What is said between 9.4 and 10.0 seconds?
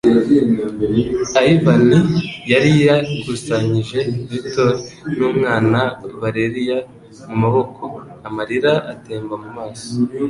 mu maso